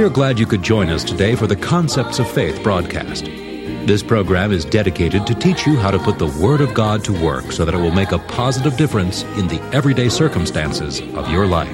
We 0.00 0.06
are 0.06 0.08
glad 0.08 0.38
you 0.38 0.46
could 0.46 0.62
join 0.62 0.88
us 0.88 1.04
today 1.04 1.34
for 1.34 1.46
the 1.46 1.54
Concepts 1.54 2.18
of 2.18 2.30
Faith 2.30 2.62
broadcast. 2.62 3.26
This 3.26 4.02
program 4.02 4.50
is 4.50 4.64
dedicated 4.64 5.26
to 5.26 5.34
teach 5.34 5.66
you 5.66 5.76
how 5.76 5.90
to 5.90 5.98
put 5.98 6.18
the 6.18 6.34
Word 6.42 6.62
of 6.62 6.72
God 6.72 7.04
to 7.04 7.12
work 7.12 7.52
so 7.52 7.66
that 7.66 7.74
it 7.74 7.76
will 7.76 7.90
make 7.90 8.10
a 8.10 8.18
positive 8.18 8.78
difference 8.78 9.24
in 9.36 9.46
the 9.46 9.60
everyday 9.74 10.08
circumstances 10.08 11.02
of 11.14 11.30
your 11.30 11.44
life. 11.46 11.68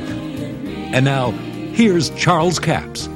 And 0.91 1.05
now, 1.05 1.31
here's 1.31 2.11
Charles 2.17 2.59
Capps. 2.59 3.09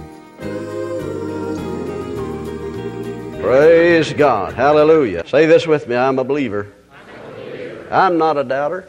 Praise 3.43 4.13
God. 4.13 4.55
Hallelujah. 4.55 5.27
Say 5.27 5.47
this 5.47 5.67
with 5.67 5.89
me 5.89 5.97
I'm 5.97 6.21
a 6.21 6.25
believer. 6.25 6.73
I'm 7.91 8.17
not 8.17 8.39
a 8.39 8.45
doubter. 8.45 8.89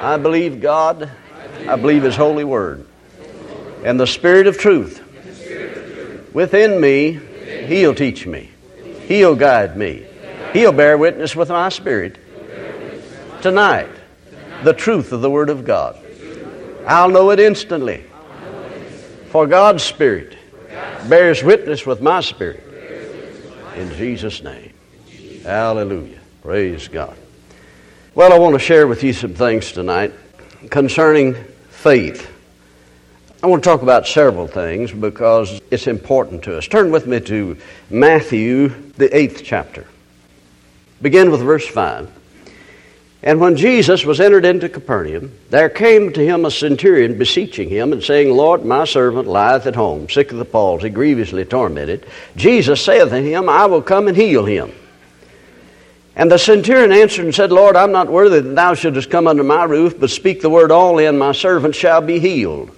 I 0.00 0.16
believe 0.16 0.60
God. 0.60 1.08
I 1.68 1.76
believe 1.76 2.02
His 2.02 2.16
holy 2.16 2.42
word. 2.42 2.84
And 3.84 4.00
the 4.00 4.08
Spirit 4.08 4.48
of 4.48 4.58
truth 4.58 5.06
within 6.32 6.80
me, 6.80 7.20
He'll 7.66 7.94
teach 7.94 8.26
me. 8.26 8.50
He'll 9.06 9.36
guide 9.36 9.76
me. 9.76 10.06
He'll 10.52 10.72
bear 10.72 10.98
witness 10.98 11.34
with 11.36 11.48
my 11.48 11.68
spirit 11.68 12.18
tonight 13.42 13.88
the 14.62 14.72
truth 14.74 15.12
of 15.12 15.22
the 15.22 15.30
Word 15.30 15.50
of 15.50 15.64
God. 15.64 15.96
I'll 16.86 17.08
know 17.08 17.30
it 17.30 17.40
instantly. 17.40 18.04
For 19.30 19.46
God's 19.46 19.82
Spirit 19.82 20.36
bears 21.08 21.42
witness 21.42 21.86
with 21.86 22.00
my 22.00 22.20
spirit. 22.20 22.64
In 23.76 23.90
Jesus' 23.94 24.42
name. 24.42 24.72
Hallelujah. 25.44 26.18
Praise 26.42 26.88
God. 26.88 27.16
Well, 28.14 28.32
I 28.32 28.38
want 28.38 28.54
to 28.54 28.58
share 28.58 28.86
with 28.86 29.02
you 29.02 29.12
some 29.12 29.34
things 29.34 29.72
tonight 29.72 30.12
concerning 30.68 31.34
faith. 31.70 32.30
I 33.42 33.46
want 33.46 33.64
to 33.64 33.70
talk 33.70 33.80
about 33.80 34.06
several 34.06 34.46
things 34.46 34.92
because 34.92 35.62
it's 35.70 35.86
important 35.86 36.42
to 36.44 36.58
us. 36.58 36.68
Turn 36.68 36.90
with 36.90 37.06
me 37.06 37.20
to 37.20 37.56
Matthew, 37.88 38.68
the 38.98 39.16
eighth 39.16 39.40
chapter. 39.42 39.86
Begin 41.00 41.30
with 41.30 41.40
verse 41.40 41.66
5. 41.66 42.18
And 43.22 43.40
when 43.40 43.56
Jesus 43.56 44.04
was 44.04 44.20
entered 44.20 44.44
into 44.44 44.68
Capernaum, 44.68 45.32
there 45.48 45.70
came 45.70 46.12
to 46.12 46.24
him 46.24 46.44
a 46.44 46.50
centurion 46.50 47.16
beseeching 47.16 47.70
him 47.70 47.94
and 47.94 48.02
saying, 48.02 48.30
Lord, 48.30 48.66
my 48.66 48.84
servant 48.84 49.26
lieth 49.26 49.66
at 49.66 49.74
home, 49.74 50.10
sick 50.10 50.32
of 50.32 50.38
the 50.38 50.44
palsy, 50.44 50.90
grievously 50.90 51.46
tormented. 51.46 52.06
Jesus 52.36 52.84
saith 52.84 53.08
to 53.08 53.22
him, 53.22 53.48
I 53.48 53.64
will 53.64 53.82
come 53.82 54.08
and 54.08 54.16
heal 54.16 54.44
him. 54.44 54.70
And 56.14 56.30
the 56.30 56.38
centurion 56.38 56.92
answered 56.92 57.24
and 57.24 57.34
said, 57.34 57.52
Lord, 57.52 57.74
I'm 57.74 57.92
not 57.92 58.08
worthy 58.08 58.40
that 58.40 58.54
thou 58.54 58.74
shouldest 58.74 59.10
come 59.10 59.26
under 59.26 59.44
my 59.44 59.64
roof, 59.64 59.98
but 59.98 60.10
speak 60.10 60.42
the 60.42 60.50
word 60.50 60.70
only, 60.70 61.06
and 61.06 61.18
my 61.18 61.32
servant 61.32 61.74
shall 61.74 62.02
be 62.02 62.18
healed. 62.18 62.76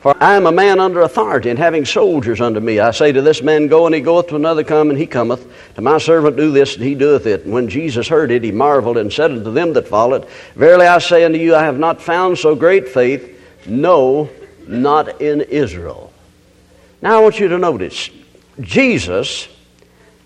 For 0.00 0.16
I 0.22 0.34
am 0.34 0.46
a 0.46 0.52
man 0.52 0.80
under 0.80 1.02
authority, 1.02 1.50
and 1.50 1.58
having 1.58 1.84
soldiers 1.84 2.40
under 2.40 2.60
me. 2.60 2.80
I 2.80 2.90
say 2.90 3.12
to 3.12 3.20
this 3.20 3.42
man, 3.42 3.66
Go, 3.66 3.84
and 3.84 3.94
he 3.94 4.00
goeth, 4.00 4.28
to 4.28 4.36
another, 4.36 4.64
Come, 4.64 4.88
and 4.88 4.98
he 4.98 5.06
cometh. 5.06 5.46
To 5.74 5.82
my 5.82 5.98
servant, 5.98 6.38
Do 6.38 6.50
this, 6.50 6.74
and 6.76 6.84
he 6.84 6.94
doeth 6.94 7.26
it. 7.26 7.44
And 7.44 7.52
when 7.52 7.68
Jesus 7.68 8.08
heard 8.08 8.30
it, 8.30 8.42
he 8.42 8.50
marveled, 8.50 8.96
and 8.96 9.12
said 9.12 9.30
unto 9.30 9.52
them 9.52 9.74
that 9.74 9.86
followed, 9.86 10.26
Verily 10.54 10.86
I 10.86 10.98
say 10.98 11.24
unto 11.24 11.38
you, 11.38 11.54
I 11.54 11.64
have 11.64 11.78
not 11.78 12.00
found 12.00 12.38
so 12.38 12.54
great 12.54 12.88
faith, 12.88 13.38
no, 13.66 14.30
not 14.66 15.20
in 15.20 15.42
Israel. 15.42 16.12
Now 17.02 17.18
I 17.18 17.22
want 17.22 17.38
you 17.38 17.48
to 17.48 17.58
notice, 17.58 18.08
Jesus 18.60 19.48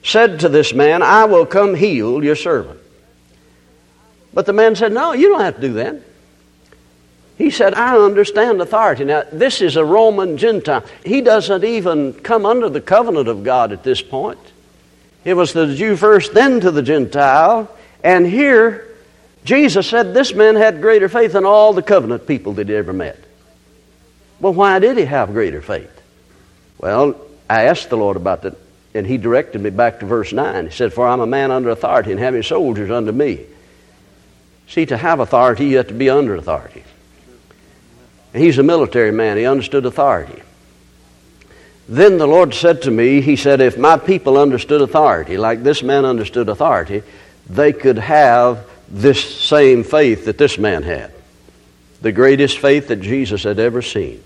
said 0.04 0.40
to 0.40 0.48
this 0.48 0.72
man, 0.72 1.02
I 1.02 1.24
will 1.24 1.46
come 1.46 1.74
heal 1.74 2.22
your 2.22 2.36
servant. 2.36 2.78
But 4.32 4.46
the 4.46 4.52
man 4.52 4.76
said, 4.76 4.92
No, 4.92 5.12
you 5.12 5.28
don't 5.28 5.40
have 5.40 5.56
to 5.56 5.60
do 5.60 5.72
that. 5.74 5.96
He 7.36 7.50
said, 7.50 7.74
I 7.74 7.96
understand 7.96 8.60
authority. 8.60 9.04
Now, 9.04 9.24
this 9.32 9.60
is 9.60 9.76
a 9.76 9.84
Roman 9.84 10.36
Gentile. 10.36 10.84
He 11.04 11.20
doesn't 11.20 11.64
even 11.64 12.12
come 12.12 12.46
under 12.46 12.68
the 12.68 12.80
covenant 12.80 13.28
of 13.28 13.42
God 13.42 13.72
at 13.72 13.82
this 13.82 14.00
point. 14.02 14.38
It 15.24 15.34
was 15.34 15.52
the 15.52 15.74
Jew 15.74 15.96
first, 15.96 16.32
then 16.34 16.60
to 16.60 16.70
the 16.70 16.82
Gentile. 16.82 17.68
And 18.04 18.26
here, 18.26 18.88
Jesus 19.44 19.88
said 19.88 20.14
this 20.14 20.32
man 20.32 20.54
had 20.54 20.80
greater 20.80 21.08
faith 21.08 21.32
than 21.32 21.44
all 21.44 21.72
the 21.72 21.82
covenant 21.82 22.26
people 22.26 22.52
that 22.54 22.68
he 22.68 22.74
ever 22.74 22.92
met. 22.92 23.18
Well, 24.38 24.54
why 24.54 24.78
did 24.78 24.96
he 24.96 25.04
have 25.04 25.32
greater 25.32 25.62
faith? 25.62 25.90
Well, 26.78 27.20
I 27.48 27.64
asked 27.64 27.90
the 27.90 27.96
Lord 27.96 28.16
about 28.16 28.42
that, 28.42 28.56
and 28.94 29.06
he 29.06 29.16
directed 29.16 29.60
me 29.60 29.70
back 29.70 30.00
to 30.00 30.06
verse 30.06 30.32
9. 30.32 30.66
He 30.66 30.70
said, 30.70 30.92
For 30.92 31.06
I'm 31.06 31.20
a 31.20 31.26
man 31.26 31.50
under 31.50 31.70
authority 31.70 32.12
and 32.12 32.20
having 32.20 32.42
soldiers 32.42 32.90
under 32.90 33.12
me. 33.12 33.40
See, 34.68 34.86
to 34.86 34.96
have 34.96 35.20
authority, 35.20 35.66
you 35.66 35.78
have 35.78 35.88
to 35.88 35.94
be 35.94 36.10
under 36.10 36.36
authority. 36.36 36.84
He's 38.34 38.58
a 38.58 38.62
military 38.62 39.12
man. 39.12 39.36
He 39.36 39.46
understood 39.46 39.86
authority. 39.86 40.42
Then 41.88 42.18
the 42.18 42.26
Lord 42.26 42.54
said 42.54 42.82
to 42.82 42.90
me, 42.90 43.20
He 43.20 43.36
said, 43.36 43.60
if 43.60 43.78
my 43.78 43.96
people 43.96 44.38
understood 44.38 44.80
authority, 44.80 45.36
like 45.36 45.62
this 45.62 45.82
man 45.82 46.04
understood 46.04 46.48
authority, 46.48 47.02
they 47.48 47.72
could 47.72 47.98
have 47.98 48.68
this 48.88 49.22
same 49.40 49.84
faith 49.84 50.24
that 50.24 50.38
this 50.38 50.58
man 50.58 50.82
had. 50.82 51.12
The 52.00 52.12
greatest 52.12 52.58
faith 52.58 52.88
that 52.88 53.00
Jesus 53.00 53.44
had 53.44 53.58
ever 53.58 53.82
seen. 53.82 54.22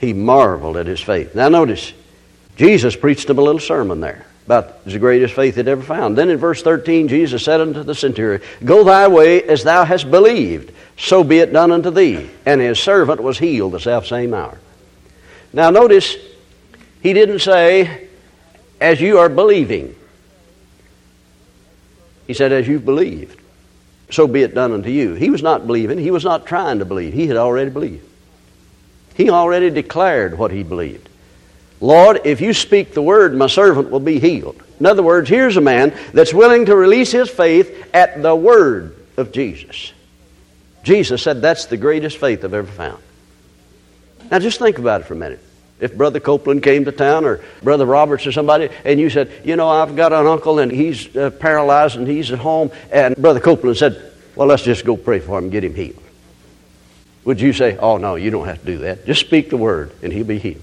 He 0.00 0.12
marveled 0.12 0.76
at 0.76 0.86
his 0.86 1.00
faith. 1.00 1.34
Now 1.34 1.48
notice, 1.48 1.92
Jesus 2.56 2.96
preached 2.96 3.28
him 3.28 3.38
a 3.38 3.42
little 3.42 3.60
sermon 3.60 4.00
there 4.00 4.26
about 4.46 4.84
the 4.84 4.98
greatest 4.98 5.34
faith 5.34 5.56
he'd 5.56 5.68
ever 5.68 5.82
found. 5.82 6.18
Then 6.18 6.30
in 6.30 6.38
verse 6.38 6.62
13, 6.62 7.08
Jesus 7.08 7.44
said 7.44 7.60
unto 7.60 7.82
the 7.82 7.94
centurion, 7.94 8.42
Go 8.64 8.84
thy 8.84 9.06
way 9.08 9.42
as 9.42 9.62
thou 9.62 9.84
hast 9.84 10.10
believed 10.10 10.72
so 11.00 11.24
be 11.24 11.38
it 11.38 11.52
done 11.52 11.72
unto 11.72 11.90
thee. 11.90 12.28
And 12.44 12.60
his 12.60 12.78
servant 12.78 13.22
was 13.22 13.38
healed 13.38 13.72
the 13.72 13.80
self 13.80 14.06
same 14.06 14.34
hour. 14.34 14.58
Now 15.52 15.70
notice, 15.70 16.16
he 17.02 17.14
didn't 17.14 17.40
say, 17.40 18.08
as 18.80 19.00
you 19.00 19.18
are 19.18 19.30
believing. 19.30 19.96
He 22.26 22.34
said, 22.34 22.52
as 22.52 22.68
you've 22.68 22.84
believed. 22.84 23.40
So 24.10 24.28
be 24.28 24.42
it 24.42 24.54
done 24.54 24.72
unto 24.72 24.90
you. 24.90 25.14
He 25.14 25.30
was 25.30 25.42
not 25.42 25.66
believing. 25.66 25.98
He 25.98 26.10
was 26.10 26.24
not 26.24 26.46
trying 26.46 26.78
to 26.80 26.84
believe. 26.84 27.12
He 27.12 27.26
had 27.26 27.36
already 27.36 27.70
believed. 27.70 28.06
He 29.14 29.30
already 29.30 29.70
declared 29.70 30.38
what 30.38 30.50
he 30.50 30.62
believed. 30.62 31.08
Lord, 31.80 32.20
if 32.24 32.40
you 32.40 32.52
speak 32.52 32.92
the 32.92 33.02
word, 33.02 33.34
my 33.34 33.46
servant 33.46 33.90
will 33.90 34.00
be 34.00 34.18
healed. 34.18 34.62
In 34.78 34.86
other 34.86 35.02
words, 35.02 35.28
here's 35.28 35.56
a 35.56 35.62
man 35.62 35.96
that's 36.12 36.34
willing 36.34 36.66
to 36.66 36.76
release 36.76 37.10
his 37.10 37.28
faith 37.30 37.88
at 37.94 38.22
the 38.22 38.34
word 38.34 38.96
of 39.16 39.32
Jesus. 39.32 39.92
Jesus 40.82 41.22
said, 41.22 41.42
That's 41.42 41.66
the 41.66 41.76
greatest 41.76 42.18
faith 42.18 42.44
I've 42.44 42.54
ever 42.54 42.70
found. 42.70 43.02
Now 44.30 44.38
just 44.38 44.58
think 44.58 44.78
about 44.78 45.00
it 45.00 45.04
for 45.04 45.14
a 45.14 45.16
minute. 45.18 45.40
If 45.80 45.96
Brother 45.96 46.20
Copeland 46.20 46.62
came 46.62 46.84
to 46.84 46.92
town 46.92 47.24
or 47.24 47.42
Brother 47.62 47.86
Roberts 47.86 48.26
or 48.26 48.32
somebody, 48.32 48.68
and 48.84 49.00
you 49.00 49.08
said, 49.08 49.30
You 49.44 49.56
know, 49.56 49.68
I've 49.68 49.96
got 49.96 50.12
an 50.12 50.26
uncle 50.26 50.58
and 50.58 50.70
he's 50.70 51.14
uh, 51.16 51.30
paralyzed 51.30 51.96
and 51.96 52.06
he's 52.06 52.30
at 52.30 52.38
home, 52.38 52.70
and 52.92 53.16
Brother 53.16 53.40
Copeland 53.40 53.78
said, 53.78 54.12
Well, 54.36 54.48
let's 54.48 54.62
just 54.62 54.84
go 54.84 54.96
pray 54.96 55.20
for 55.20 55.38
him 55.38 55.44
and 55.44 55.52
get 55.52 55.64
him 55.64 55.74
healed. 55.74 56.02
Would 57.24 57.40
you 57.40 57.52
say, 57.52 57.78
Oh, 57.78 57.96
no, 57.96 58.16
you 58.16 58.30
don't 58.30 58.46
have 58.46 58.60
to 58.60 58.66
do 58.66 58.78
that. 58.78 59.06
Just 59.06 59.20
speak 59.20 59.50
the 59.50 59.56
word 59.56 59.92
and 60.02 60.12
he'll 60.12 60.26
be 60.26 60.38
healed? 60.38 60.62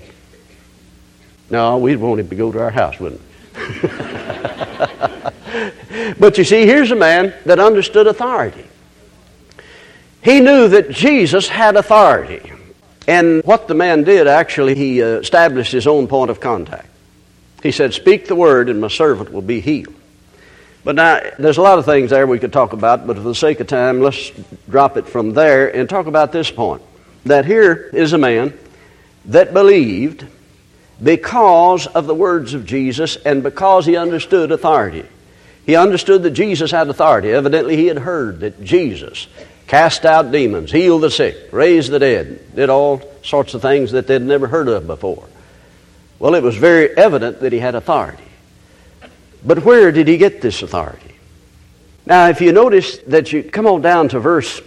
No, 1.50 1.78
we'd 1.78 1.98
want 1.98 2.20
him 2.20 2.30
to 2.30 2.36
go 2.36 2.52
to 2.52 2.60
our 2.60 2.72
house, 2.72 3.00
wouldn't 3.00 3.22
we? 3.22 3.28
but 6.20 6.38
you 6.38 6.44
see, 6.44 6.66
here's 6.66 6.92
a 6.92 6.96
man 6.96 7.34
that 7.46 7.60
understood 7.60 8.08
authority. 8.08 8.66
He 10.22 10.42
knew 10.42 10.68
that 10.68 10.92
Jesus 10.92 11.48
had 11.48 11.78
authority. 11.78 12.52
And 13.08 13.42
what 13.46 13.70
the 13.70 13.74
man 13.74 14.04
did, 14.04 14.28
actually, 14.28 14.76
he 14.76 15.02
uh, 15.02 15.20
established 15.20 15.72
his 15.72 15.88
own 15.88 16.08
point 16.08 16.30
of 16.30 16.42
contact. 16.42 16.90
He 17.64 17.72
said, 17.72 17.94
Speak 17.94 18.28
the 18.28 18.36
word, 18.36 18.70
and 18.70 18.82
my 18.82 18.90
servant 18.90 19.32
will 19.32 19.42
be 19.42 19.62
healed. 19.62 19.96
But 20.84 20.96
now, 20.96 21.22
there's 21.40 21.58
a 21.58 21.62
lot 21.62 21.80
of 21.80 21.86
things 21.86 22.10
there 22.10 22.28
we 22.28 22.40
could 22.40 22.54
talk 22.54 22.74
about, 22.74 23.08
but 23.08 23.18
for 23.18 23.24
the 23.24 23.36
sake 23.36 23.62
of 23.62 23.68
time, 23.68 24.02
let's 24.02 24.32
drop 24.70 24.98
it 24.98 25.08
from 25.08 25.34
there 25.34 25.74
and 25.74 25.90
talk 25.90 26.08
about 26.08 26.32
this 26.32 26.52
point. 26.52 26.82
That 27.26 27.46
here 27.46 27.90
is 27.94 28.14
a 28.14 28.18
man 28.18 28.58
that 29.26 29.54
believed 29.54 30.26
because 31.02 31.88
of 31.88 32.08
the 32.08 32.16
words 32.16 32.54
of 32.54 32.66
Jesus 32.66 33.16
and 33.18 33.44
because 33.44 33.86
he 33.86 33.96
understood 33.96 34.52
authority. 34.52 35.06
He 35.66 35.76
understood 35.76 36.24
that 36.24 36.32
Jesus 36.32 36.72
had 36.72 36.88
authority. 36.88 37.32
Evidently, 37.32 37.76
he 37.76 37.88
had 37.88 38.00
heard 38.00 38.40
that 38.40 38.64
Jesus 38.64 39.28
cast 39.68 40.06
out 40.06 40.32
demons, 40.32 40.72
healed 40.72 41.04
the 41.04 41.12
sick, 41.12 41.36
raised 41.52 41.92
the 41.92 42.00
dead, 42.00 42.56
did 42.56 42.70
all 42.70 43.02
sorts 43.22 43.54
of 43.54 43.62
things 43.62 43.92
that 43.92 44.08
they'd 44.08 44.22
never 44.22 44.48
heard 44.48 44.70
of 44.70 44.88
before. 44.88 45.28
Well, 46.20 46.36
it 46.36 46.42
was 46.42 46.56
very 46.56 46.96
evident 46.98 47.42
that 47.42 47.52
he 47.52 47.60
had 47.60 47.76
authority. 47.76 48.24
But 49.46 49.64
where 49.64 49.92
did 49.92 50.08
he 50.08 50.18
get 50.18 50.42
this 50.42 50.62
authority? 50.64 51.16
Now, 52.06 52.30
if 52.30 52.40
you 52.40 52.54
notice 52.54 52.98
that 53.00 53.34
you 53.34 53.44
come 53.44 53.68
on 53.68 53.82
down 53.82 54.08
to 54.10 54.20
verse 54.20 54.62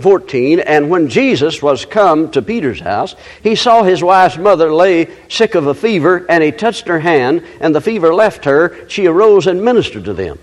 14, 0.00 0.60
and 0.60 0.90
when 0.90 1.08
Jesus 1.08 1.62
was 1.62 1.84
come 1.84 2.30
to 2.30 2.42
Peter's 2.42 2.80
house, 2.80 3.14
he 3.42 3.54
saw 3.54 3.82
his 3.82 4.02
wife's 4.02 4.38
mother 4.38 4.72
lay 4.72 5.08
sick 5.28 5.54
of 5.54 5.66
a 5.66 5.74
fever, 5.74 6.26
and 6.28 6.42
he 6.42 6.50
touched 6.50 6.88
her 6.88 6.98
hand, 6.98 7.44
and 7.60 7.74
the 7.74 7.80
fever 7.80 8.12
left 8.14 8.44
her. 8.44 8.88
She 8.88 9.06
arose 9.06 9.46
and 9.46 9.64
ministered 9.64 10.04
to 10.06 10.14
them. 10.14 10.38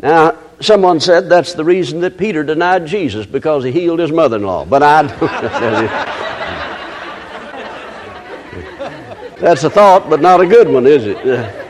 Now, 0.00 0.36
someone 0.60 1.00
said 1.00 1.28
that's 1.28 1.54
the 1.54 1.64
reason 1.64 2.00
that 2.00 2.18
Peter 2.18 2.44
denied 2.44 2.86
Jesus 2.86 3.26
because 3.26 3.64
he 3.64 3.72
healed 3.72 3.98
his 3.98 4.12
mother 4.12 4.36
in 4.36 4.42
law. 4.42 4.64
But 4.64 4.82
I 4.82 5.02
do 5.02 5.08
That's 9.40 9.64
a 9.64 9.70
thought, 9.70 10.08
but 10.08 10.20
not 10.20 10.40
a 10.40 10.46
good 10.46 10.68
one, 10.68 10.86
is 10.86 11.06
it? 11.06 11.60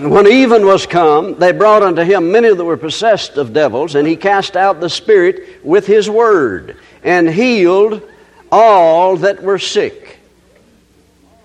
when 0.00 0.26
even 0.26 0.66
was 0.66 0.86
come, 0.86 1.38
they 1.38 1.52
brought 1.52 1.82
unto 1.82 2.02
him 2.02 2.32
many 2.32 2.52
that 2.52 2.64
were 2.64 2.76
possessed 2.76 3.36
of 3.36 3.52
devils, 3.52 3.94
and 3.94 4.06
he 4.06 4.16
cast 4.16 4.56
out 4.56 4.80
the 4.80 4.90
spirit 4.90 5.64
with 5.64 5.86
his 5.86 6.08
word, 6.08 6.76
and 7.02 7.28
healed 7.28 8.02
all 8.50 9.16
that 9.18 9.42
were 9.42 9.58
sick. 9.58 10.18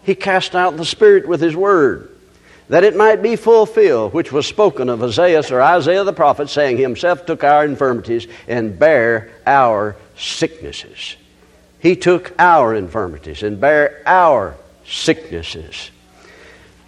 He 0.03 0.15
cast 0.15 0.55
out 0.55 0.77
the 0.77 0.85
spirit 0.85 1.27
with 1.27 1.41
his 1.41 1.55
word, 1.55 2.09
that 2.69 2.83
it 2.83 2.95
might 2.95 3.21
be 3.21 3.35
fulfilled, 3.35 4.13
which 4.13 4.31
was 4.31 4.45
spoken 4.45 4.89
of 4.89 5.01
Isaiah 5.01 5.43
or 5.49 5.61
Isaiah 5.61 6.03
the 6.03 6.13
prophet, 6.13 6.49
saying, 6.49 6.77
Himself 6.77 7.25
took 7.25 7.43
our 7.43 7.65
infirmities 7.65 8.27
and 8.47 8.77
bare 8.77 9.31
our 9.45 9.95
sicknesses. 10.17 11.15
He 11.79 11.95
took 11.95 12.33
our 12.39 12.75
infirmities 12.75 13.43
and 13.43 13.59
bare 13.59 14.01
our 14.05 14.55
sicknesses. 14.85 15.91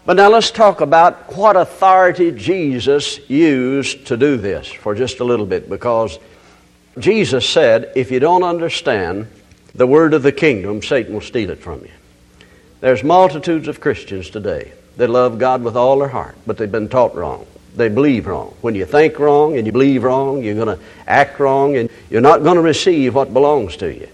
But 0.06 0.18
now 0.18 0.30
let's 0.30 0.52
talk 0.52 0.81
about 0.81 1.36
what 1.36 1.56
authority 1.56 2.31
Jesus 2.31 3.28
used 3.28 4.06
to 4.07 4.18
do 4.18 4.38
this 4.38 4.68
for 4.68 4.94
just 4.94 5.19
a 5.19 5.24
little 5.24 5.48
bit 5.48 5.68
because 5.68 6.19
Jesus 7.00 7.50
said, 7.50 7.92
if 7.96 8.12
you 8.12 8.19
don't 8.19 8.44
understand 8.44 9.28
the 9.74 9.88
word 9.88 10.13
of 10.13 10.22
the 10.22 10.31
kingdom, 10.31 10.84
Satan 10.84 11.16
will 11.16 11.22
steal 11.22 11.50
it 11.50 11.60
from 11.60 11.81
you. 11.81 11.92
There's 12.81 13.04
multitudes 13.04 13.68
of 13.68 13.81
Christians 13.81 14.30
today 14.30 14.74
that 14.98 15.10
love 15.10 15.40
God 15.40 15.63
with 15.63 15.75
all 15.75 15.98
their 15.98 16.07
heart, 16.07 16.36
but 16.46 16.57
they've 16.57 16.72
been 16.72 16.88
taught 16.88 17.16
wrong. 17.16 17.48
They 17.75 17.90
believe 17.90 18.28
wrong. 18.28 18.56
When 18.62 18.75
you 18.75 18.86
think 18.86 19.18
wrong 19.18 19.57
and 19.57 19.66
you 19.66 19.74
believe 19.74 20.04
wrong, 20.04 20.44
you're 20.44 20.54
going 20.54 20.78
to 20.78 20.84
act 21.07 21.40
wrong 21.40 21.75
and 21.78 21.90
you're 22.12 22.22
not 22.22 22.44
going 22.44 22.56
to 22.57 22.62
receive 22.62 23.16
what 23.16 23.34
belongs 23.34 23.75
to 23.78 23.92
you. 23.92 24.07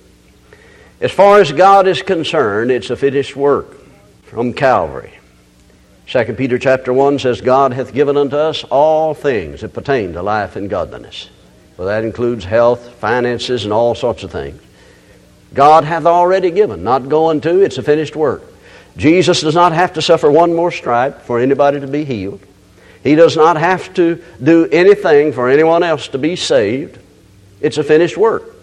As 1.02 1.12
far 1.12 1.42
as 1.42 1.52
God 1.52 1.86
is 1.86 2.02
concerned, 2.02 2.72
it's 2.72 2.90
a 2.90 2.96
finished 2.96 3.36
work 3.36 3.78
from 4.24 4.54
Calvary. 4.54 5.12
2 6.08 6.34
Peter 6.34 6.58
chapter 6.58 6.92
1 6.92 7.20
says, 7.20 7.42
God 7.42 7.74
hath 7.74 7.94
given 7.94 8.18
unto 8.18 8.36
us 8.36 8.64
all 8.66 9.14
things 9.14 9.62
that 9.62 9.74
pertain 9.74 10.14
to 10.14 10.22
life 10.22 10.56
and 10.56 10.70
godliness. 10.70 11.30
Well, 11.78 11.88
that 11.88 12.04
includes 12.04 12.44
health, 12.44 12.96
finances, 12.96 13.64
and 13.64 13.74
all 13.74 13.96
sorts 13.96 14.24
of 14.24 14.32
things. 14.32 14.62
God 15.54 15.84
hath 15.84 16.06
already 16.06 16.52
given, 16.52 16.84
not 16.84 17.10
going 17.10 17.42
to, 17.42 17.62
it's 17.62 17.78
a 17.78 17.84
finished 17.84 18.16
work. 18.16 18.44
Jesus 18.98 19.42
does 19.42 19.56
not 19.56 19.72
have 19.72 19.94
to 19.94 20.02
suffer 20.02 20.30
one 20.30 20.54
more 20.54 20.72
stripe 20.72 21.22
for 21.22 21.40
anybody 21.40 21.80
to 21.80 21.88
be 21.88 22.04
healed. 22.04 22.42
He 23.04 23.16
does 23.16 23.36
not 23.36 23.58
have 23.58 23.94
to 23.96 24.22
do 24.42 24.68
anything 24.72 25.34
for 25.34 25.50
anyone 25.50 25.84
else 25.84 26.10
to 26.10 26.18
be 26.18 26.36
saved. 26.36 27.00
It's 27.62 27.78
a 27.78 27.84
finished 27.84 28.18
work. 28.18 28.56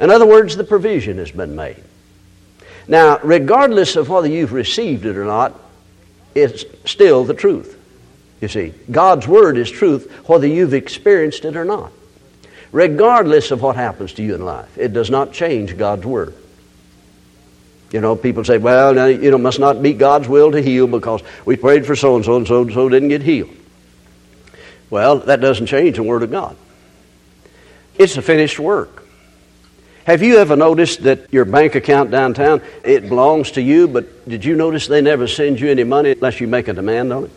In 0.00 0.10
other 0.10 0.26
words, 0.26 0.56
the 0.56 0.64
provision 0.64 1.18
has 1.18 1.30
been 1.30 1.54
made. 1.54 1.82
Now, 2.88 3.18
regardless 3.22 3.96
of 3.96 4.08
whether 4.08 4.28
you've 4.28 4.52
received 4.52 5.06
it 5.06 5.16
or 5.16 5.24
not, 5.24 5.58
it's 6.34 6.64
still 6.84 7.24
the 7.24 7.34
truth. 7.34 7.80
You 8.40 8.48
see, 8.48 8.74
God's 8.90 9.26
Word 9.26 9.56
is 9.56 9.70
truth 9.70 10.10
whether 10.26 10.46
you've 10.46 10.74
experienced 10.74 11.44
it 11.44 11.56
or 11.56 11.64
not. 11.64 11.92
Regardless 12.72 13.50
of 13.50 13.62
what 13.62 13.76
happens 13.76 14.14
to 14.14 14.22
you 14.22 14.34
in 14.34 14.44
life, 14.44 14.76
it 14.76 14.92
does 14.92 15.08
not 15.08 15.32
change 15.32 15.76
God's 15.76 16.04
Word. 16.04 16.34
You 17.92 18.00
know, 18.00 18.16
people 18.16 18.44
say, 18.44 18.58
well, 18.58 18.92
now, 18.92 19.06
you 19.06 19.30
know, 19.30 19.38
must 19.38 19.60
not 19.60 19.80
be 19.80 19.92
God's 19.92 20.26
will 20.26 20.50
to 20.50 20.60
heal 20.60 20.88
because 20.88 21.22
we 21.44 21.54
prayed 21.54 21.86
for 21.86 21.94
so 21.94 22.16
and 22.16 22.24
so 22.24 22.36
and 22.36 22.46
so 22.46 22.62
and 22.62 22.72
so 22.72 22.88
didn't 22.88 23.10
get 23.10 23.22
healed. 23.22 23.54
Well, 24.90 25.18
that 25.20 25.40
doesn't 25.40 25.66
change 25.66 25.96
the 25.96 26.02
Word 26.02 26.24
of 26.24 26.30
God. 26.32 26.56
It's 27.96 28.16
a 28.16 28.22
finished 28.22 28.58
work. 28.58 29.03
Have 30.04 30.22
you 30.22 30.36
ever 30.36 30.54
noticed 30.54 31.02
that 31.04 31.32
your 31.32 31.46
bank 31.46 31.74
account 31.74 32.10
downtown, 32.10 32.60
it 32.84 33.08
belongs 33.08 33.52
to 33.52 33.62
you, 33.62 33.88
but 33.88 34.28
did 34.28 34.44
you 34.44 34.54
notice 34.54 34.86
they 34.86 35.00
never 35.00 35.26
send 35.26 35.58
you 35.58 35.70
any 35.70 35.84
money 35.84 36.12
unless 36.12 36.40
you 36.40 36.46
make 36.46 36.68
a 36.68 36.74
demand 36.74 37.10
on 37.10 37.24
it? 37.24 37.30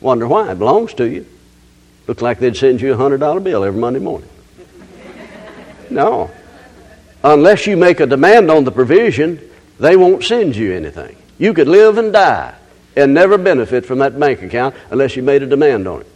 Wonder 0.00 0.26
why? 0.26 0.52
It 0.52 0.58
belongs 0.58 0.94
to 0.94 1.04
you. 1.04 1.26
Looks 2.06 2.22
like 2.22 2.38
they'd 2.38 2.56
send 2.56 2.80
you 2.80 2.94
a 2.94 2.96
$100 2.96 3.44
bill 3.44 3.62
every 3.62 3.80
Monday 3.80 4.00
morning. 4.00 4.28
No. 5.90 6.30
Unless 7.22 7.66
you 7.66 7.76
make 7.76 8.00
a 8.00 8.06
demand 8.06 8.50
on 8.50 8.64
the 8.64 8.72
provision, 8.72 9.38
they 9.78 9.94
won't 9.94 10.24
send 10.24 10.56
you 10.56 10.72
anything. 10.72 11.14
You 11.38 11.52
could 11.52 11.68
live 11.68 11.98
and 11.98 12.10
die 12.10 12.54
and 12.96 13.12
never 13.12 13.36
benefit 13.36 13.84
from 13.84 13.98
that 13.98 14.18
bank 14.18 14.40
account 14.40 14.74
unless 14.90 15.16
you 15.16 15.22
made 15.22 15.42
a 15.42 15.46
demand 15.46 15.86
on 15.86 16.00
it. 16.00 16.06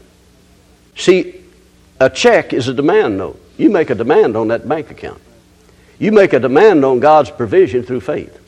See, 0.97 1.43
a 2.01 2.09
check 2.09 2.55
is 2.55 2.69
a 2.69 2.75
demand 2.75 3.19
note. 3.19 3.39
You 3.59 3.69
make 3.69 3.91
a 3.91 3.95
demand 3.95 4.35
on 4.35 4.49
that 4.49 4.67
bank 4.67 4.91
account. 4.91 5.21
You 5.99 6.13
make 6.13 6.33
a 6.33 6.41
demand 6.41 6.85
on 6.85 7.01
God's 7.01 7.31
provision 7.31 7.83
through 7.83 8.01
faith. 8.01 8.39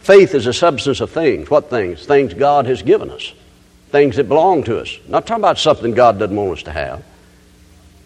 Faith 0.00 0.34
is 0.34 0.46
a 0.46 0.52
substance 0.52 1.00
of 1.00 1.10
things. 1.10 1.50
What 1.50 1.70
things? 1.70 2.04
Things 2.06 2.34
God 2.34 2.66
has 2.66 2.82
given 2.82 3.10
us. 3.10 3.32
Things 3.90 4.16
that 4.16 4.28
belong 4.28 4.64
to 4.64 4.80
us. 4.80 4.98
Not 5.06 5.26
talking 5.26 5.42
about 5.42 5.58
something 5.58 5.92
God 5.92 6.18
doesn't 6.18 6.34
want 6.34 6.58
us 6.58 6.62
to 6.64 6.72
have. 6.72 7.04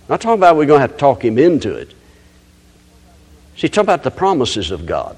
Not 0.08 0.20
talking 0.20 0.40
about 0.40 0.56
we're 0.56 0.66
going 0.66 0.78
to 0.78 0.82
have 0.82 0.92
to 0.92 0.98
talk 0.98 1.24
Him 1.24 1.38
into 1.38 1.74
it. 1.74 1.94
See, 3.56 3.68
talk 3.68 3.84
about 3.84 4.02
the 4.02 4.10
promises 4.10 4.70
of 4.70 4.84
God. 4.84 5.16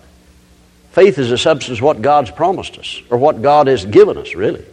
Faith 0.93 1.19
is 1.19 1.31
a 1.31 1.38
substance 1.38 1.78
of 1.78 1.84
what 1.84 2.02
God's 2.02 2.31
promised 2.31 2.78
us, 2.78 3.02
or 3.11 3.19
what 3.19 3.43
God 3.43 3.67
has 3.67 3.84
given 3.84 4.17
us, 4.17 4.34
really. 4.34 4.64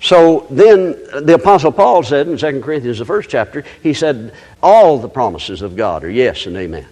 So 0.00 0.46
then 0.50 0.92
the 1.24 1.34
Apostle 1.34 1.72
Paul 1.72 2.02
said 2.02 2.26
in 2.28 2.36
2 2.36 2.60
Corinthians, 2.60 2.98
the 2.98 3.04
first 3.04 3.30
chapter, 3.30 3.64
he 3.82 3.94
said, 3.94 4.34
All 4.62 4.98
the 4.98 5.08
promises 5.08 5.62
of 5.62 5.76
God 5.76 6.02
are 6.04 6.10
yes 6.10 6.46
and 6.46 6.56
amen. 6.56 6.86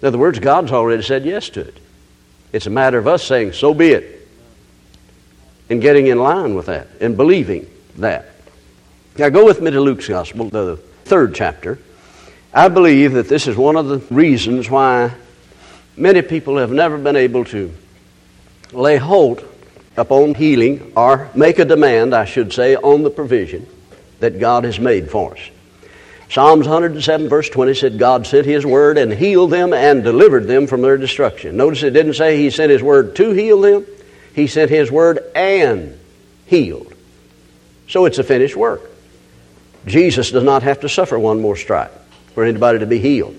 In 0.00 0.08
other 0.08 0.18
words, 0.18 0.38
God's 0.38 0.72
already 0.72 1.02
said 1.02 1.24
yes 1.24 1.50
to 1.50 1.60
it. 1.60 1.76
It's 2.52 2.66
a 2.66 2.70
matter 2.70 2.98
of 2.98 3.06
us 3.06 3.22
saying, 3.22 3.52
so 3.52 3.74
be 3.74 3.90
it, 3.90 4.28
and 5.68 5.80
getting 5.80 6.08
in 6.08 6.18
line 6.18 6.54
with 6.54 6.66
that 6.66 6.88
and 7.00 7.16
believing 7.16 7.70
that. 7.96 8.26
Now, 9.18 9.28
go 9.28 9.44
with 9.44 9.60
me 9.60 9.70
to 9.70 9.80
Luke's 9.80 10.08
Gospel, 10.08 10.48
the 10.48 10.76
third 11.04 11.34
chapter. 11.34 11.78
I 12.52 12.68
believe 12.68 13.12
that 13.12 13.28
this 13.28 13.46
is 13.46 13.56
one 13.56 13.76
of 13.76 13.86
the 13.86 13.98
reasons 14.14 14.68
why 14.70 15.12
many 15.96 16.22
people 16.22 16.56
have 16.56 16.72
never 16.72 16.98
been 16.98 17.16
able 17.16 17.44
to 17.46 17.72
lay 18.72 18.96
hold 18.96 19.44
upon 19.96 20.34
healing 20.34 20.92
or 20.96 21.28
make 21.34 21.58
a 21.58 21.64
demand, 21.64 22.14
I 22.14 22.24
should 22.24 22.52
say, 22.52 22.74
on 22.76 23.02
the 23.02 23.10
provision 23.10 23.66
that 24.20 24.40
God 24.40 24.64
has 24.64 24.80
made 24.80 25.10
for 25.10 25.34
us. 25.34 25.40
Psalms 26.30 26.68
107, 26.68 27.28
verse 27.28 27.48
20 27.48 27.74
said, 27.74 27.98
God 27.98 28.24
sent 28.24 28.46
His 28.46 28.64
word 28.64 28.98
and 28.98 29.12
healed 29.12 29.50
them 29.50 29.72
and 29.72 30.04
delivered 30.04 30.46
them 30.46 30.68
from 30.68 30.80
their 30.80 30.96
destruction. 30.96 31.56
Notice 31.56 31.82
it 31.82 31.90
didn't 31.90 32.14
say 32.14 32.36
He 32.36 32.50
sent 32.50 32.70
His 32.70 32.84
word 32.84 33.16
to 33.16 33.32
heal 33.32 33.60
them, 33.60 33.84
He 34.32 34.46
sent 34.46 34.70
His 34.70 34.92
word 34.92 35.18
and 35.34 35.98
healed. 36.46 36.94
So 37.88 38.04
it's 38.04 38.18
a 38.18 38.22
finished 38.22 38.54
work. 38.54 38.82
Jesus 39.86 40.30
does 40.30 40.44
not 40.44 40.62
have 40.62 40.80
to 40.80 40.88
suffer 40.88 41.18
one 41.18 41.40
more 41.40 41.56
stripe 41.56 41.92
for 42.34 42.44
anybody 42.44 42.78
to 42.78 42.86
be 42.86 43.00
healed. 43.00 43.36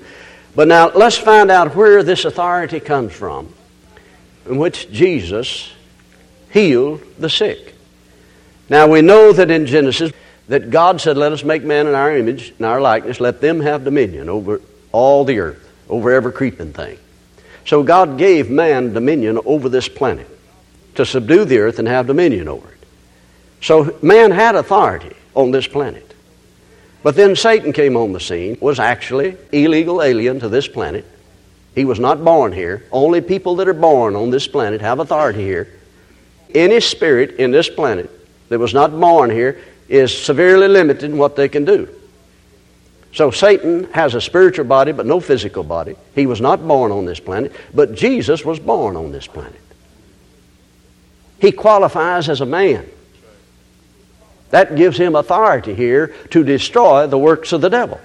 But 0.53 0.67
now 0.67 0.89
let's 0.89 1.17
find 1.17 1.49
out 1.49 1.73
where 1.73 2.03
this 2.03 2.25
authority 2.25 2.81
comes 2.81 3.13
from, 3.13 3.53
in 4.45 4.57
which 4.57 4.91
Jesus 4.91 5.71
healed 6.49 7.01
the 7.17 7.29
sick. 7.29 7.73
Now 8.67 8.87
we 8.87 9.01
know 9.01 9.31
that 9.31 9.49
in 9.49 9.65
Genesis, 9.65 10.11
that 10.51 10.69
God 10.69 10.99
said, 10.99 11.15
Let 11.15 11.31
us 11.31 11.45
make 11.45 11.63
man 11.63 11.87
in 11.87 11.95
our 11.95 12.15
image, 12.15 12.53
in 12.59 12.65
our 12.65 12.81
likeness, 12.81 13.21
let 13.21 13.39
them 13.39 13.61
have 13.61 13.85
dominion 13.85 14.27
over 14.27 14.59
all 14.91 15.23
the 15.23 15.39
earth, 15.39 15.71
over 15.89 16.11
every 16.11 16.33
creeping 16.33 16.73
thing. 16.73 16.99
So 17.65 17.83
God 17.83 18.17
gave 18.17 18.49
man 18.49 18.91
dominion 18.91 19.39
over 19.45 19.69
this 19.69 19.87
planet 19.87 20.27
to 20.95 21.05
subdue 21.05 21.45
the 21.45 21.59
earth 21.59 21.79
and 21.79 21.87
have 21.87 22.05
dominion 22.05 22.49
over 22.49 22.67
it. 22.67 22.77
So 23.61 23.97
man 24.01 24.31
had 24.31 24.55
authority 24.55 25.15
on 25.35 25.51
this 25.51 25.67
planet. 25.67 26.13
But 27.01 27.15
then 27.15 27.37
Satan 27.37 27.71
came 27.71 27.95
on 27.95 28.11
the 28.11 28.19
scene, 28.19 28.57
was 28.59 28.77
actually 28.77 29.37
illegal 29.53 30.03
alien 30.03 30.41
to 30.41 30.49
this 30.49 30.67
planet. 30.67 31.05
He 31.75 31.85
was 31.85 31.97
not 31.97 32.25
born 32.25 32.51
here. 32.51 32.83
Only 32.91 33.21
people 33.21 33.55
that 33.55 33.69
are 33.69 33.73
born 33.73 34.17
on 34.17 34.31
this 34.31 34.49
planet 34.49 34.81
have 34.81 34.99
authority 34.99 35.43
here. 35.43 35.69
Any 36.53 36.81
spirit 36.81 37.35
in 37.37 37.51
this 37.51 37.69
planet 37.69 38.11
that 38.49 38.59
was 38.59 38.73
not 38.73 38.91
born 38.91 39.29
here 39.29 39.61
is 39.91 40.17
severely 40.17 40.69
limited 40.69 41.03
in 41.03 41.17
what 41.17 41.35
they 41.35 41.49
can 41.49 41.65
do. 41.65 41.87
So 43.13 43.29
Satan 43.29 43.91
has 43.91 44.15
a 44.15 44.21
spiritual 44.21 44.63
body 44.63 44.93
but 44.93 45.05
no 45.05 45.19
physical 45.19 45.63
body. 45.63 45.97
He 46.15 46.25
was 46.25 46.39
not 46.39 46.65
born 46.65 46.93
on 46.93 47.05
this 47.05 47.19
planet, 47.19 47.51
but 47.73 47.93
Jesus 47.93 48.45
was 48.45 48.57
born 48.57 48.95
on 48.95 49.11
this 49.11 49.27
planet. 49.27 49.59
He 51.39 51.51
qualifies 51.51 52.29
as 52.29 52.39
a 52.39 52.45
man. 52.45 52.89
That 54.51 54.77
gives 54.77 54.97
him 54.97 55.15
authority 55.15 55.75
here 55.75 56.15
to 56.29 56.43
destroy 56.43 57.07
the 57.07 57.17
works 57.17 57.51
of 57.51 57.59
the 57.59 57.69
devil. 57.69 57.99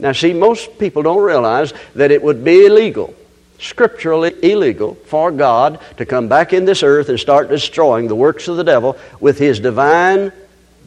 Now, 0.00 0.12
see, 0.12 0.32
most 0.32 0.78
people 0.80 1.02
don't 1.02 1.22
realize 1.22 1.72
that 1.94 2.10
it 2.10 2.22
would 2.22 2.42
be 2.42 2.66
illegal 2.66 3.14
scripturally 3.58 4.34
illegal 4.42 4.94
for 5.06 5.30
God 5.30 5.80
to 5.96 6.06
come 6.06 6.28
back 6.28 6.52
in 6.52 6.64
this 6.64 6.82
earth 6.82 7.08
and 7.08 7.18
start 7.18 7.48
destroying 7.48 8.08
the 8.08 8.14
works 8.14 8.48
of 8.48 8.56
the 8.56 8.64
devil 8.64 8.96
with 9.20 9.38
his 9.38 9.60
divine 9.60 10.32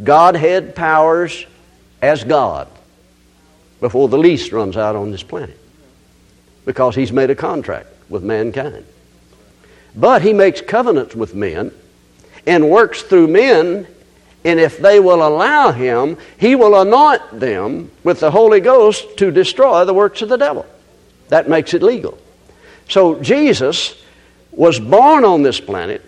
Godhead 0.04 0.76
powers 0.76 1.46
as 2.02 2.24
God 2.24 2.68
before 3.80 4.08
the 4.08 4.18
lease 4.18 4.52
runs 4.52 4.78
out 4.78 4.96
on 4.96 5.12
this 5.12 5.24
planet 5.24 5.58
because 6.66 6.96
he's 6.96 7.12
made 7.12 7.30
a 7.30 7.36
contract 7.36 7.88
with 8.10 8.24
mankind. 8.24 8.86
But 9.96 10.22
he 10.22 10.34
makes 10.34 10.62
covenants 10.62 11.16
with 11.16 11.36
men 11.36 11.72
and 12.46 12.70
works 12.70 13.02
through 13.02 13.28
men, 13.28 13.88
and 14.46 14.60
if 14.60 14.78
they 14.78 15.00
will 15.00 15.28
allow 15.28 15.72
him, 15.72 16.18
he 16.38 16.56
will 16.56 16.80
anoint 16.80 17.40
them 17.40 17.92
with 18.04 18.20
the 18.20 18.32
Holy 18.32 18.60
Ghost 18.62 19.18
to 19.18 19.32
destroy 19.32 19.84
the 19.84 19.94
works 19.94 20.22
of 20.22 20.30
the 20.30 20.38
devil. 20.38 20.66
That 21.30 21.50
makes 21.50 21.74
it 21.74 21.84
legal. 21.84 22.18
So 22.88 23.22
Jesus 23.22 24.02
was 24.52 24.80
born 24.80 25.24
on 25.26 25.44
this 25.44 25.60
planet, 25.60 26.04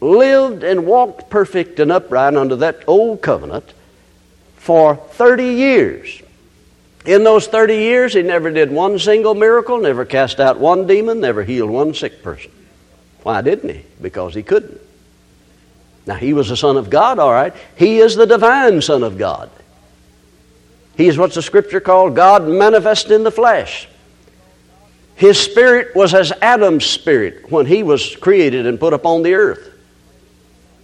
lived 0.00 0.64
and 0.64 0.86
walked 0.86 1.30
perfect 1.30 1.78
and 1.80 1.92
upright 1.92 2.34
under 2.34 2.56
that 2.56 2.84
old 2.86 3.22
covenant 3.22 3.72
for 4.56 4.96
30 4.96 5.44
years. 5.44 6.22
In 7.04 7.24
those 7.24 7.48
30 7.48 7.74
years, 7.74 8.14
he 8.14 8.22
never 8.22 8.50
did 8.50 8.70
one 8.70 8.98
single 8.98 9.34
miracle, 9.34 9.78
never 9.78 10.04
cast 10.04 10.38
out 10.38 10.58
one 10.58 10.86
demon, 10.86 11.20
never 11.20 11.42
healed 11.42 11.70
one 11.70 11.94
sick 11.94 12.22
person. 12.22 12.52
Why 13.24 13.42
didn't 13.42 13.70
he? 13.70 13.84
Because 14.00 14.34
he 14.34 14.42
couldn't. 14.42 14.80
Now, 16.06 16.14
he 16.14 16.32
was 16.32 16.48
the 16.48 16.56
Son 16.56 16.76
of 16.76 16.90
God, 16.90 17.18
all 17.18 17.32
right. 17.32 17.54
He 17.76 17.98
is 17.98 18.16
the 18.16 18.26
divine 18.26 18.82
Son 18.82 19.02
of 19.02 19.18
God. 19.18 19.50
He 20.96 21.06
is 21.06 21.16
what 21.16 21.32
the 21.32 21.42
Scripture 21.42 21.80
called 21.80 22.14
God 22.16 22.46
manifest 22.46 23.10
in 23.10 23.22
the 23.22 23.30
flesh. 23.30 23.88
His 25.14 25.38
spirit 25.38 25.94
was 25.94 26.14
as 26.14 26.32
Adam's 26.42 26.84
spirit 26.84 27.50
when 27.50 27.66
he 27.66 27.82
was 27.82 28.16
created 28.16 28.66
and 28.66 28.80
put 28.80 28.92
upon 28.92 29.22
the 29.22 29.34
earth. 29.34 29.68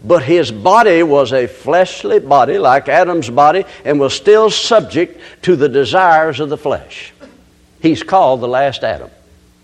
But 0.04 0.22
his 0.22 0.52
body 0.52 1.02
was 1.02 1.32
a 1.32 1.48
fleshly 1.48 2.20
body 2.20 2.58
like 2.58 2.88
Adam's 2.88 3.30
body 3.30 3.64
and 3.84 3.98
was 3.98 4.14
still 4.14 4.48
subject 4.48 5.20
to 5.42 5.56
the 5.56 5.68
desires 5.68 6.38
of 6.38 6.50
the 6.50 6.56
flesh. 6.56 7.12
He's 7.80 8.02
called 8.02 8.40
the 8.40 8.48
last 8.48 8.84
Adam. 8.84 9.10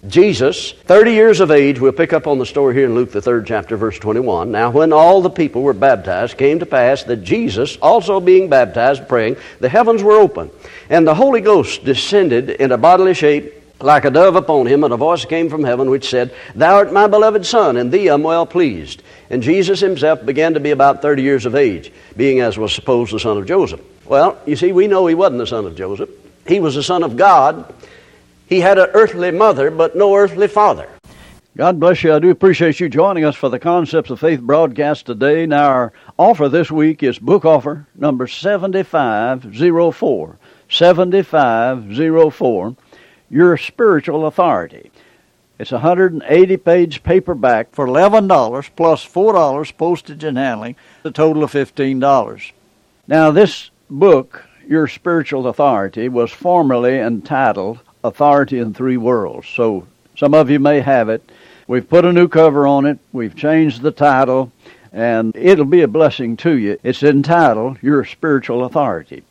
Jesus, 0.06 0.72
30 0.72 1.12
years 1.12 1.40
of 1.40 1.50
age, 1.50 1.80
we'll 1.80 1.92
pick 1.92 2.12
up 2.12 2.26
on 2.26 2.38
the 2.38 2.44
story 2.44 2.74
here 2.74 2.84
in 2.84 2.94
Luke, 2.94 3.10
the 3.10 3.22
third 3.22 3.46
chapter, 3.46 3.76
verse 3.76 3.98
21. 3.98 4.52
Now, 4.52 4.70
when 4.70 4.92
all 4.92 5.22
the 5.22 5.30
people 5.30 5.62
were 5.62 5.72
baptized, 5.72 6.36
came 6.36 6.58
to 6.58 6.66
pass 6.66 7.04
that 7.04 7.24
Jesus, 7.24 7.78
also 7.80 8.20
being 8.20 8.50
baptized, 8.50 9.08
praying, 9.08 9.36
the 9.60 9.68
heavens 9.68 10.02
were 10.02 10.18
open, 10.18 10.50
and 10.90 11.06
the 11.06 11.14
Holy 11.14 11.40
Ghost 11.40 11.84
descended 11.84 12.50
in 12.50 12.70
a 12.72 12.76
bodily 12.76 13.14
shape 13.14 13.63
like 13.84 14.04
a 14.04 14.10
dove 14.10 14.36
upon 14.36 14.66
him, 14.66 14.82
and 14.82 14.92
a 14.92 14.96
voice 14.96 15.24
came 15.24 15.48
from 15.48 15.62
heaven 15.62 15.90
which 15.90 16.08
said, 16.08 16.34
Thou 16.54 16.76
art 16.76 16.92
my 16.92 17.06
beloved 17.06 17.46
Son, 17.46 17.76
and 17.76 17.92
thee 17.92 18.08
I'm 18.08 18.22
well 18.22 18.46
pleased. 18.46 19.02
And 19.30 19.42
Jesus 19.42 19.80
himself 19.80 20.24
began 20.24 20.54
to 20.54 20.60
be 20.60 20.70
about 20.70 21.02
30 21.02 21.22
years 21.22 21.46
of 21.46 21.54
age, 21.54 21.92
being 22.16 22.40
as 22.40 22.58
was 22.58 22.72
supposed 22.72 23.12
the 23.12 23.20
son 23.20 23.36
of 23.36 23.46
Joseph. 23.46 23.80
Well, 24.06 24.38
you 24.46 24.56
see, 24.56 24.72
we 24.72 24.86
know 24.86 25.06
he 25.06 25.14
wasn't 25.14 25.38
the 25.38 25.46
son 25.46 25.66
of 25.66 25.76
Joseph. 25.76 26.10
He 26.46 26.60
was 26.60 26.74
the 26.74 26.82
son 26.82 27.02
of 27.02 27.16
God 27.16 27.72
he 28.46 28.60
had 28.60 28.78
an 28.78 28.90
earthly 28.92 29.30
mother, 29.30 29.70
but 29.70 29.96
no 29.96 30.14
earthly 30.14 30.48
father. 30.48 30.90
God 31.56 31.80
bless 31.80 32.02
you. 32.02 32.12
I 32.12 32.18
do 32.18 32.30
appreciate 32.30 32.80
you 32.80 32.88
joining 32.88 33.24
us 33.24 33.36
for 33.36 33.48
the 33.48 33.60
Concepts 33.60 34.10
of 34.10 34.20
Faith 34.20 34.40
broadcast 34.40 35.06
today. 35.06 35.46
Now, 35.46 35.68
our 35.68 35.92
offer 36.18 36.48
this 36.48 36.70
week 36.70 37.02
is 37.02 37.18
book 37.18 37.44
offer 37.44 37.86
number 37.94 38.26
7504. 38.26 40.38
7504. 40.68 42.76
Your 43.34 43.56
Spiritual 43.56 44.28
Authority. 44.28 44.92
It's 45.58 45.72
a 45.72 45.82
180 45.82 46.56
page 46.58 47.02
paperback 47.02 47.72
for 47.72 47.84
$11 47.84 48.70
plus 48.76 49.04
$4 49.04 49.76
postage 49.76 50.22
and 50.22 50.38
handling, 50.38 50.76
a 51.02 51.10
total 51.10 51.42
of 51.42 51.50
$15. 51.50 52.52
Now, 53.08 53.32
this 53.32 53.72
book, 53.90 54.44
Your 54.68 54.86
Spiritual 54.86 55.48
Authority, 55.48 56.08
was 56.08 56.30
formerly 56.30 57.00
entitled 57.00 57.80
authority 58.04 58.60
in 58.60 58.72
three 58.72 58.96
worlds. 58.96 59.48
So 59.48 59.88
some 60.16 60.32
of 60.32 60.48
you 60.48 60.60
may 60.60 60.78
have 60.78 61.08
it. 61.08 61.28
We've 61.66 61.88
put 61.88 62.04
a 62.04 62.12
new 62.12 62.28
cover 62.28 62.68
on 62.68 62.86
it. 62.86 63.00
We've 63.12 63.34
changed 63.34 63.82
the 63.82 63.90
title, 63.90 64.52
and 64.92 65.34
it'll 65.34 65.64
be 65.64 65.82
a 65.82 65.88
blessing 65.88 66.36
to 66.36 66.56
you. 66.56 66.78
It's 66.84 67.02
entitled 67.02 67.78
Your 67.82 68.04
Spiritual 68.04 68.64
Authority. 68.64 69.24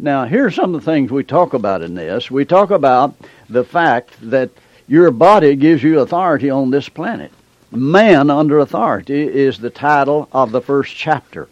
Now, 0.00 0.26
here's 0.26 0.54
some 0.54 0.76
of 0.76 0.84
the 0.84 0.90
things 0.92 1.10
we 1.10 1.24
talk 1.24 1.54
about 1.54 1.82
in 1.82 1.96
this. 1.96 2.30
We 2.30 2.44
talk 2.44 2.70
about 2.70 3.16
the 3.48 3.64
fact 3.64 4.12
that 4.30 4.50
your 4.86 5.10
body 5.10 5.56
gives 5.56 5.82
you 5.82 5.98
authority 5.98 6.48
on 6.48 6.70
this 6.70 6.88
planet. 6.88 7.32
Man 7.72 8.30
under 8.30 8.60
authority 8.60 9.22
is 9.22 9.58
the 9.58 9.70
title 9.70 10.28
of 10.30 10.52
the 10.52 10.60
first 10.60 10.94
chapter. 10.94 11.48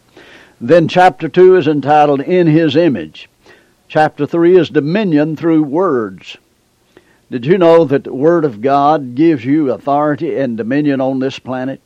Then 0.61 0.87
chapter 0.87 1.27
2 1.27 1.57
is 1.57 1.67
entitled 1.67 2.21
In 2.21 2.47
His 2.47 2.77
Image. 2.77 3.27
Chapter 3.89 4.25
3 4.25 4.57
is 4.57 4.69
Dominion 4.69 5.35
Through 5.35 5.63
Words. 5.63 6.37
Did 7.29 7.45
you 7.45 7.57
know 7.57 7.83
that 7.83 8.05
the 8.05 8.13
Word 8.13 8.45
of 8.45 8.61
God 8.61 9.13
gives 9.13 9.43
you 9.43 9.73
authority 9.73 10.37
and 10.37 10.55
dominion 10.55 11.01
on 11.01 11.19
this 11.19 11.37
planet? 11.37 11.81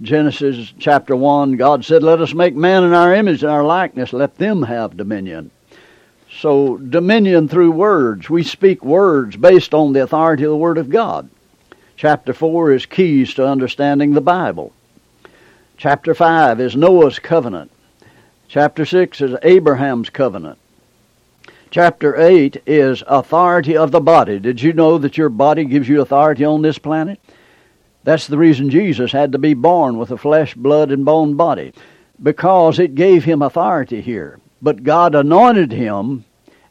Genesis 0.00 0.72
chapter 0.78 1.16
1, 1.16 1.56
God 1.56 1.84
said, 1.84 2.04
Let 2.04 2.20
us 2.20 2.34
make 2.34 2.54
man 2.54 2.84
in 2.84 2.92
our 2.92 3.12
image 3.12 3.42
and 3.42 3.50
our 3.50 3.64
likeness, 3.64 4.12
let 4.12 4.36
them 4.36 4.62
have 4.62 4.96
dominion. 4.96 5.50
So, 6.30 6.76
dominion 6.76 7.48
through 7.48 7.70
words. 7.70 8.28
We 8.28 8.42
speak 8.42 8.84
words 8.84 9.36
based 9.36 9.72
on 9.72 9.92
the 9.92 10.02
authority 10.02 10.44
of 10.44 10.50
the 10.50 10.56
Word 10.56 10.78
of 10.78 10.90
God. 10.90 11.30
Chapter 11.96 12.34
4 12.34 12.72
is 12.72 12.86
keys 12.86 13.32
to 13.34 13.46
understanding 13.46 14.12
the 14.12 14.20
Bible. 14.20 14.72
Chapter 15.76 16.14
5 16.14 16.60
is 16.60 16.76
Noah's 16.76 17.18
covenant. 17.18 17.70
Chapter 18.48 18.84
6 18.84 19.20
is 19.20 19.36
Abraham's 19.42 20.10
covenant. 20.10 20.58
Chapter 21.70 22.20
8 22.20 22.62
is 22.66 23.02
authority 23.06 23.76
of 23.76 23.90
the 23.90 24.00
body. 24.00 24.38
Did 24.38 24.62
you 24.62 24.72
know 24.72 24.98
that 24.98 25.18
your 25.18 25.28
body 25.28 25.64
gives 25.64 25.88
you 25.88 26.00
authority 26.00 26.44
on 26.44 26.62
this 26.62 26.78
planet? 26.78 27.20
That's 28.04 28.26
the 28.26 28.38
reason 28.38 28.70
Jesus 28.70 29.10
had 29.10 29.32
to 29.32 29.38
be 29.38 29.54
born 29.54 29.98
with 29.98 30.10
a 30.10 30.16
flesh, 30.16 30.54
blood, 30.54 30.92
and 30.92 31.04
bone 31.04 31.34
body, 31.34 31.72
because 32.22 32.78
it 32.78 32.94
gave 32.94 33.24
him 33.24 33.42
authority 33.42 34.00
here. 34.00 34.38
But 34.60 34.82
God 34.82 35.14
anointed 35.14 35.72
him 35.72 36.24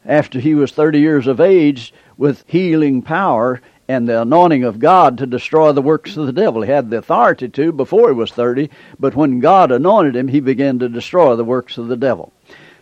after 0.06 0.40
he 0.40 0.56
was 0.56 0.72
30 0.72 1.00
years 1.00 1.28
of 1.28 1.40
age 1.40 1.94
with 2.18 2.44
healing 2.48 3.02
power 3.02 3.62
and 3.88 4.08
the 4.08 4.22
anointing 4.22 4.64
of 4.64 4.80
God 4.80 5.18
to 5.20 5.28
destroy 5.28 5.72
the 5.72 5.82
works 5.82 6.18
of 6.18 6.26
the 6.26 6.34
devil. 6.34 6.62
He 6.64 6.72
had 6.72 6.90
the 6.90 6.98
authority 6.98 7.48
to 7.50 7.72
before 7.72 8.10
he 8.10 8.16
was 8.16 8.32
30, 8.32 8.70
but 9.00 9.16
when 9.16 9.40
God 9.40 9.72
anointed 9.72 10.16
him, 10.16 10.28
he 10.28 10.40
began 10.40 10.80
to 10.80 10.90
destroy 10.90 11.36
the 11.36 11.44
works 11.44 11.78
of 11.78 11.88
the 11.88 11.98
devil. 11.98 12.34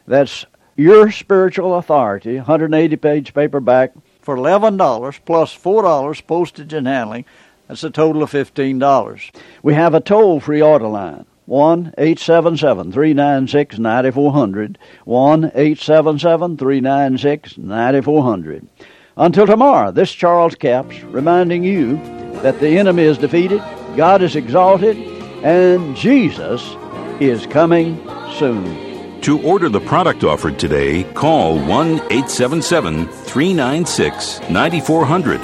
That's 0.08 0.46
your 0.76 1.12
Spiritual 1.12 1.78
Authority, 1.78 2.38
180 2.38 2.96
page 2.98 3.34
paperback, 3.34 3.92
for 4.22 4.38
$11 4.38 5.20
plus 5.26 5.58
$4 5.58 6.28
postage 6.28 6.74
and 6.74 6.88
handling. 6.88 7.26
That's 7.68 7.84
a 7.84 7.90
total 7.90 8.24
of 8.24 8.32
$15. 8.32 9.32
We 9.62 9.74
have 9.74 9.94
a 9.94 10.00
toll 10.00 10.40
free 10.40 10.62
order 10.62 10.88
line. 10.88 11.26
1 11.46 11.94
877 11.98 12.92
396 12.92 13.80
9400. 13.80 14.78
1 15.06 15.46
877 15.46 16.58
396 16.58 17.58
9400. 17.58 18.68
Until 19.16 19.46
tomorrow, 19.46 19.92
this 19.92 20.12
Charles 20.12 20.56
Capps 20.56 21.02
reminding 21.04 21.64
you 21.64 21.98
that 22.42 22.60
the 22.60 22.78
enemy 22.78 23.04
is 23.04 23.18
defeated, 23.18 23.62
God 23.96 24.22
is 24.22 24.36
exalted, 24.36 24.98
and 25.44 25.96
Jesus 25.96 26.76
is 27.20 27.46
coming 27.46 27.98
soon. 28.38 29.22
To 29.22 29.42
order 29.42 29.70
the 29.70 29.80
product 29.80 30.24
offered 30.24 30.60
today, 30.60 31.04
call 31.14 31.58
1 31.58 31.68
877 31.68 33.08
396 33.08 34.42
9400 34.50 35.42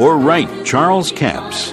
or 0.00 0.16
write 0.16 0.64
Charles 0.64 1.10
Capps, 1.12 1.72